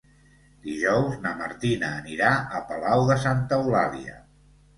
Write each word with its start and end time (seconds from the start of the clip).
Dijous 0.61 1.19
na 1.25 1.33
Martina 1.41 1.91
anirà 1.99 2.31
a 2.61 2.63
Palau 2.71 3.05
de 3.11 3.19
Santa 3.27 3.61
Eulàlia. 3.61 4.19